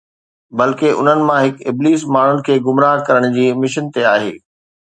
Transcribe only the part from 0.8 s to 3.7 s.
انهن مان هڪ ابليس ماڻهن کي گمراهه ڪرڻ جي